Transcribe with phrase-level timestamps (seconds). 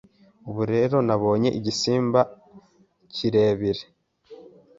[0.49, 2.19] Ubu rero nabonye igisimba
[3.13, 3.83] kirebire